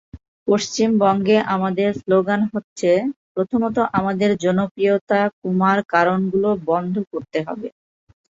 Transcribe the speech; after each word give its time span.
পশ্চিমবঙ্গে 0.47 1.37
আমাদের 1.55 1.89
স্লোগান 1.99 2.41
হচ্ছে, 2.53 2.89
প্রথমত 3.33 3.77
আমাদের 3.99 4.29
জনপ্রিয়তা 4.43 5.19
কমার 5.39 5.77
কারণগুলো 5.93 6.49
বন্ধ 6.69 6.95
করতে 7.11 7.39
হবে। 7.47 7.67